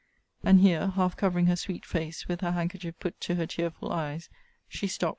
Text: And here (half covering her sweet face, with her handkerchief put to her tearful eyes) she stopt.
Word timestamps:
And 0.43 0.61
here 0.61 0.87
(half 0.87 1.15
covering 1.15 1.45
her 1.45 1.55
sweet 1.55 1.85
face, 1.85 2.27
with 2.27 2.41
her 2.41 2.53
handkerchief 2.53 2.99
put 2.99 3.21
to 3.21 3.35
her 3.35 3.45
tearful 3.45 3.91
eyes) 3.93 4.29
she 4.67 4.87
stopt. 4.87 5.09